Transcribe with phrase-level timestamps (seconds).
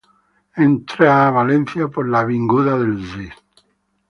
[0.69, 3.33] Entra a Valencia por la Avinguda del Cid.